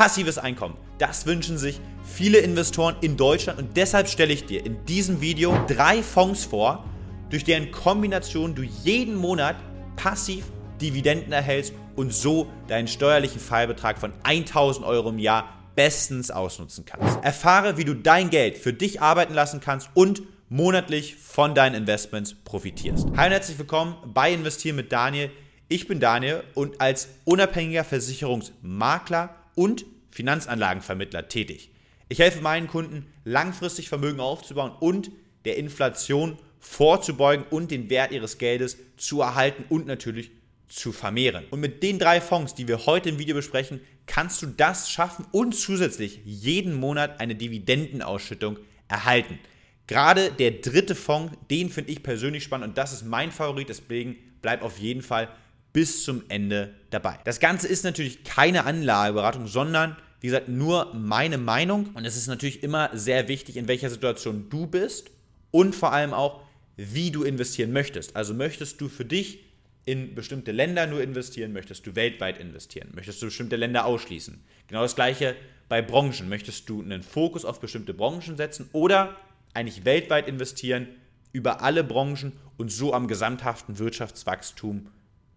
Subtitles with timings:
[0.00, 4.82] Passives Einkommen, das wünschen sich viele Investoren in Deutschland und deshalb stelle ich dir in
[4.86, 6.86] diesem Video drei Fonds vor,
[7.28, 9.56] durch deren Kombination du jeden Monat
[9.96, 10.46] passiv
[10.80, 17.22] Dividenden erhältst und so deinen steuerlichen Fallbetrag von 1000 Euro im Jahr bestens ausnutzen kannst.
[17.22, 22.34] Erfahre, wie du dein Geld für dich arbeiten lassen kannst und monatlich von deinen Investments
[22.42, 23.06] profitierst.
[23.18, 25.30] Hi und herzlich willkommen bei Investieren mit Daniel.
[25.68, 31.70] Ich bin Daniel und als unabhängiger Versicherungsmakler und Finanzanlagenvermittler tätig.
[32.08, 35.10] Ich helfe meinen Kunden, langfristig Vermögen aufzubauen und
[35.44, 40.30] der Inflation vorzubeugen und den Wert ihres Geldes zu erhalten und natürlich
[40.66, 41.44] zu vermehren.
[41.50, 45.26] Und mit den drei Fonds, die wir heute im Video besprechen, kannst du das schaffen
[45.30, 49.38] und zusätzlich jeden Monat eine Dividendenausschüttung erhalten.
[49.86, 54.16] Gerade der dritte Fonds, den finde ich persönlich spannend und das ist mein Favorit, deswegen
[54.40, 55.28] bleib auf jeden Fall
[55.72, 57.18] bis zum Ende dabei.
[57.24, 62.26] Das Ganze ist natürlich keine Anlageberatung, sondern wie gesagt nur meine Meinung und es ist
[62.26, 65.10] natürlich immer sehr wichtig, in welcher Situation du bist
[65.50, 66.42] und vor allem auch,
[66.76, 68.16] wie du investieren möchtest.
[68.16, 69.40] Also möchtest du für dich
[69.84, 74.42] in bestimmte Länder nur investieren, möchtest du weltweit investieren, möchtest du bestimmte Länder ausschließen.
[74.68, 75.36] Genau das gleiche
[75.70, 76.28] bei Branchen.
[76.28, 79.16] Möchtest du einen Fokus auf bestimmte Branchen setzen oder
[79.54, 80.88] eigentlich weltweit investieren
[81.32, 84.88] über alle Branchen und so am gesamthaften Wirtschaftswachstum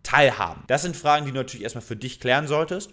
[0.03, 0.63] teilhaben?
[0.67, 2.91] Das sind Fragen, die du natürlich erstmal für dich klären solltest.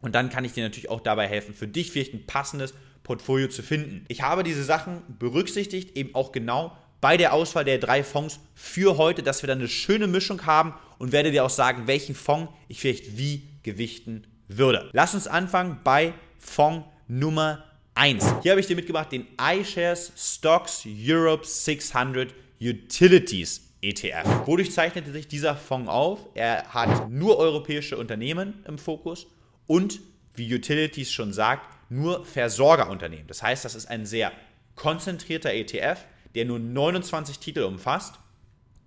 [0.00, 3.48] Und dann kann ich dir natürlich auch dabei helfen, für dich vielleicht ein passendes Portfolio
[3.48, 4.04] zu finden.
[4.08, 8.98] Ich habe diese Sachen berücksichtigt, eben auch genau bei der Auswahl der drei Fonds für
[8.98, 12.52] heute, dass wir dann eine schöne Mischung haben und werde dir auch sagen, welchen Fonds
[12.68, 14.90] ich vielleicht wie gewichten würde.
[14.92, 18.24] Lass uns anfangen bei Fonds Nummer 1.
[18.42, 24.46] Hier habe ich dir mitgebracht den iShares Stocks Europe 600 Utilities ETF.
[24.46, 26.26] Wodurch zeichnete sich dieser Fonds auf?
[26.34, 29.26] Er hat nur europäische Unternehmen im Fokus
[29.66, 30.00] und,
[30.34, 33.26] wie Utilities schon sagt, nur Versorgerunternehmen.
[33.26, 34.32] Das heißt, das ist ein sehr
[34.76, 38.14] konzentrierter ETF, der nur 29 Titel umfasst,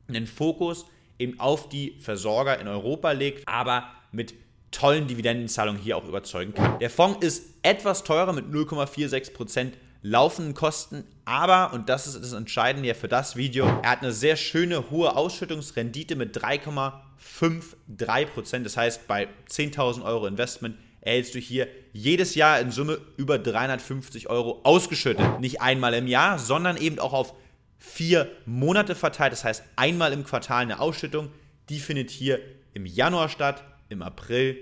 [0.08, 0.86] einen Fokus
[1.20, 4.34] eben auf die Versorger in Europa legt, aber mit
[4.72, 6.80] tollen Dividendenzahlungen hier auch überzeugen kann.
[6.80, 12.88] Der Fonds ist etwas teurer mit 0,46% laufenden Kosten, aber, und das ist das Entscheidende
[12.88, 18.64] ja für das Video, er hat eine sehr schöne hohe Ausschüttungsrendite mit 3,53%.
[18.64, 24.30] Das heißt, bei 10.000 Euro Investment erhältst du hier jedes Jahr in Summe über 350
[24.30, 25.40] Euro ausgeschüttet.
[25.40, 27.34] Nicht einmal im Jahr, sondern eben auch auf
[27.78, 29.34] vier Monate verteilt.
[29.34, 31.30] Das heißt, einmal im Quartal eine Ausschüttung.
[31.70, 32.40] Die findet hier
[32.74, 34.58] im Januar statt, im April,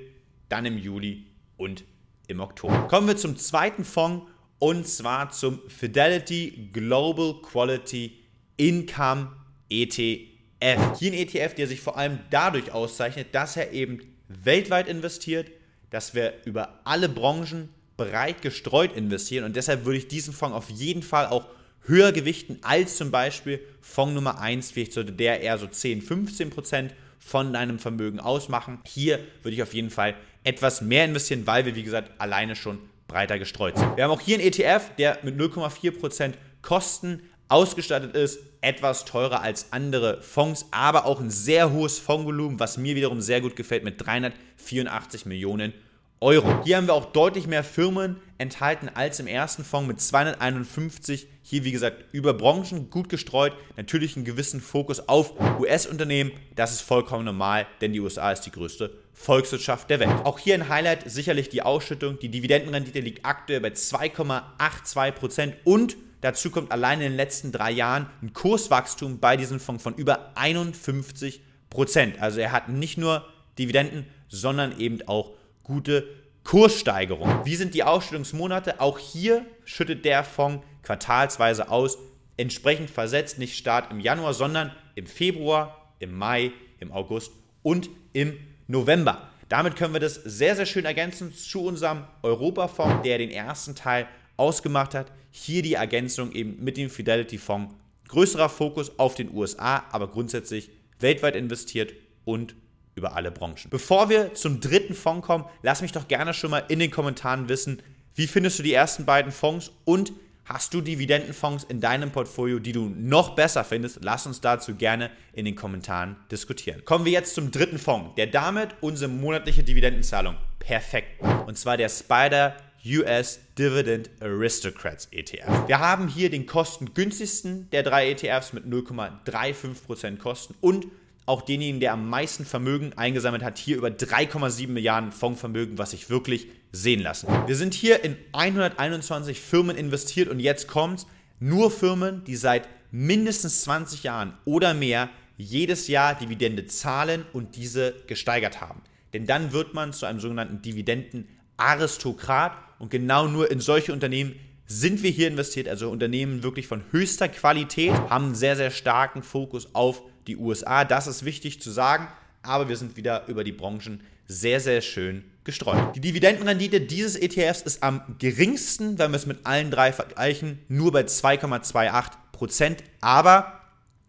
[0.49, 1.83] dann im Juli und
[2.28, 2.88] im Oktober.
[2.88, 4.31] Kommen wir zum zweiten Fonds
[4.61, 8.19] und zwar zum Fidelity Global Quality
[8.57, 9.31] Income
[9.69, 10.99] ETF.
[10.99, 15.49] Hier ein ETF, der sich vor allem dadurch auszeichnet, dass er eben weltweit investiert,
[15.89, 20.69] dass wir über alle Branchen breit gestreut investieren und deshalb würde ich diesen Fonds auf
[20.69, 21.47] jeden Fall auch
[21.85, 26.51] höher gewichten als zum Beispiel Fonds Nummer 1, vielleicht sollte der eher so 10, 15
[26.51, 28.79] Prozent von deinem Vermögen ausmachen.
[28.85, 32.78] Hier würde ich auf jeden Fall etwas mehr investieren, weil wir, wie gesagt, alleine schon
[33.11, 33.95] breiter gestreut sind.
[33.97, 39.73] Wir haben auch hier einen ETF, der mit 0,4% Kosten ausgestattet ist, etwas teurer als
[39.73, 44.05] andere Fonds, aber auch ein sehr hohes Fondsvolumen, was mir wiederum sehr gut gefällt mit
[44.05, 45.73] 384 Millionen
[46.22, 46.63] Euro.
[46.63, 51.28] Hier haben wir auch deutlich mehr Firmen enthalten als im ersten Fonds mit 251.
[51.44, 53.53] Hier, wie gesagt, über Branchen gut gestreut.
[53.78, 56.31] Natürlich einen gewissen Fokus auf US-Unternehmen.
[56.56, 60.09] Das ist vollkommen normal, denn die USA ist die größte Volkswirtschaft der Welt.
[60.24, 62.18] Auch hier ein Highlight sicherlich die Ausschüttung.
[62.19, 67.72] Die Dividendenrendite liegt aktuell bei 2,82 Prozent und dazu kommt allein in den letzten drei
[67.72, 72.19] Jahren ein Kurswachstum bei diesem Fonds von über 51 Prozent.
[72.19, 73.25] Also er hat nicht nur
[73.59, 75.31] Dividenden, sondern eben auch
[75.63, 76.08] gute
[76.44, 77.46] Kurssteigerung.
[77.46, 78.79] Wie sind die Ausschüttungsmonate?
[78.79, 81.97] Auch hier schüttet der Fonds quartalsweise aus,
[82.38, 87.31] entsprechend versetzt, nicht Start im Januar, sondern im Februar, im Mai, im August
[87.62, 88.38] und im
[88.68, 89.29] November.
[89.50, 94.08] Damit können wir das sehr, sehr schön ergänzen zu unserem Europa-Fonds, der den ersten Teil
[94.38, 95.11] ausgemacht hat.
[95.29, 97.73] Hier die Ergänzung eben mit dem Fidelity-Fonds.
[98.08, 101.93] Größerer Fokus auf den USA, aber grundsätzlich weltweit investiert
[102.26, 102.55] und
[102.96, 103.70] über alle Branchen.
[103.70, 107.49] Bevor wir zum dritten Fonds kommen, lass mich doch gerne schon mal in den Kommentaren
[107.49, 107.82] wissen,
[108.16, 110.11] wie findest du die ersten beiden Fonds und
[110.46, 113.99] hast du Dividendenfonds in deinem Portfolio, die du noch besser findest?
[114.03, 116.84] Lass uns dazu gerne in den Kommentaren diskutieren.
[116.84, 121.90] Kommen wir jetzt zum dritten Fonds, der damit unsere monatliche Dividendenzahlung perfekt Und zwar der
[121.90, 122.55] Spider
[122.85, 125.67] US Dividend Aristocrats ETF.
[125.67, 130.88] Wir haben hier den kostengünstigsten der drei ETFs mit 0,35% Kosten und
[131.31, 133.57] auch denjenigen, der am meisten Vermögen eingesammelt hat.
[133.57, 137.28] Hier über 3,7 Milliarden Fondsvermögen, was sich wirklich sehen lassen.
[137.47, 141.07] Wir sind hier in 121 Firmen investiert und jetzt kommt
[141.39, 147.95] nur Firmen, die seit mindestens 20 Jahren oder mehr jedes Jahr Dividende zahlen und diese
[148.07, 148.81] gesteigert haben.
[149.13, 154.35] Denn dann wird man zu einem sogenannten Dividendenaristokrat und genau nur in solche Unternehmen
[154.67, 159.23] sind wir hier investiert, also Unternehmen wirklich von höchster Qualität, haben einen sehr, sehr starken
[159.23, 160.01] Fokus auf
[160.31, 160.85] die USA.
[160.85, 162.07] Das ist wichtig zu sagen,
[162.41, 165.95] aber wir sind wieder über die Branchen sehr, sehr schön gestreut.
[165.95, 170.91] Die Dividendenrendite dieses ETFs ist am geringsten, wenn wir es mit allen drei vergleichen, nur
[170.91, 172.83] bei 2,28 Prozent.
[173.01, 173.59] Aber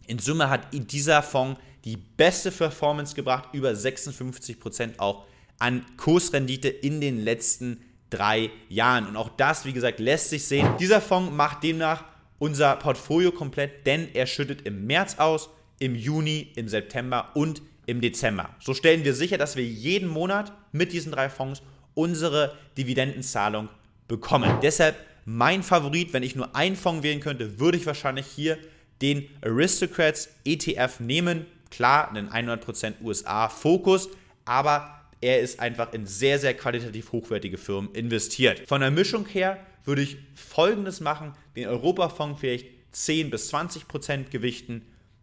[0.06, 5.24] in Summe hat dieser Fonds die beste Performance gebracht, über 56 Prozent auch
[5.58, 9.06] an Kursrendite in den letzten drei Jahren.
[9.06, 10.68] Und auch das, wie gesagt, lässt sich sehen.
[10.78, 12.04] Dieser Fonds macht demnach
[12.38, 15.48] unser Portfolio komplett, denn er schüttet im März aus,
[15.78, 18.50] im Juni, im September und im Dezember.
[18.60, 21.62] So stellen wir sicher, dass wir jeden Monat mit diesen drei Fonds
[21.94, 23.68] unsere Dividendenzahlung
[24.08, 24.58] bekommen.
[24.62, 28.58] Deshalb mein Favorit, wenn ich nur einen Fonds wählen könnte, würde ich wahrscheinlich hier
[29.00, 31.46] den Aristocrats ETF nehmen.
[31.70, 34.10] Klar, einen 100% USA-Fokus,
[34.44, 38.62] aber er ist einfach in sehr, sehr qualitativ hochwertige Firmen investiert.
[38.66, 44.30] Von der Mischung her würde ich folgendes machen: den Europafonds vielleicht 10 bis 20 Prozent
[44.30, 44.82] gewichten,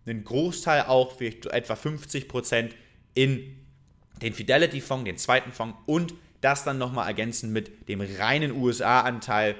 [0.09, 2.75] einen Großteil auch, etwa 50 Prozent
[3.13, 3.55] in
[4.21, 9.55] den Fidelity-Fonds, den zweiten Fonds und das dann nochmal ergänzen mit dem reinen USA-Anteil,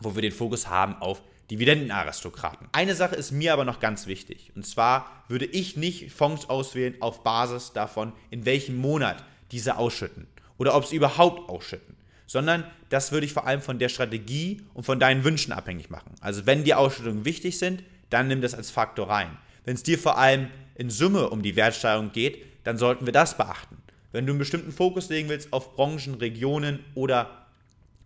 [0.00, 2.68] wo wir den Fokus haben auf Dividendenaristokraten.
[2.72, 4.52] Eine Sache ist mir aber noch ganz wichtig.
[4.56, 10.26] Und zwar würde ich nicht Fonds auswählen auf Basis davon, in welchem Monat diese ausschütten
[10.58, 11.96] oder ob sie überhaupt ausschütten,
[12.26, 16.14] sondern das würde ich vor allem von der Strategie und von deinen Wünschen abhängig machen.
[16.20, 19.36] Also wenn die Ausschüttungen wichtig sind, dann nimm das als Faktor rein.
[19.66, 23.36] Wenn es dir vor allem in Summe um die Wertsteigerung geht, dann sollten wir das
[23.36, 23.76] beachten.
[24.12, 27.46] Wenn du einen bestimmten Fokus legen willst auf Branchen, Regionen oder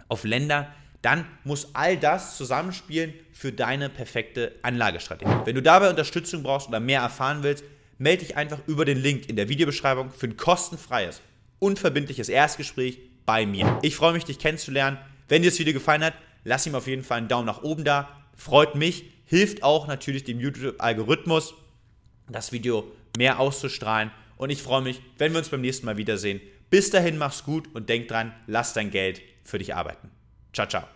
[0.08, 5.30] auf Länder, dann muss all das zusammenspielen für deine perfekte Anlagestrategie.
[5.44, 7.62] Wenn du dabei Unterstützung brauchst oder mehr erfahren willst,
[7.98, 11.20] melde dich einfach über den Link in der Videobeschreibung für ein kostenfreies,
[11.58, 13.78] unverbindliches Erstgespräch bei mir.
[13.82, 14.98] Ich freue mich, dich kennenzulernen.
[15.28, 16.14] Wenn dir das Video gefallen hat,
[16.44, 18.08] lass ihm auf jeden Fall einen Daumen nach oben da.
[18.34, 21.54] Freut mich, hilft auch natürlich dem YouTube-Algorithmus,
[22.28, 24.10] das Video mehr auszustrahlen.
[24.36, 26.40] Und ich freue mich, wenn wir uns beim nächsten Mal wiedersehen.
[26.68, 30.10] Bis dahin, mach's gut und denk dran, lass dein Geld für dich arbeiten.
[30.52, 30.90] Ciao, ciao.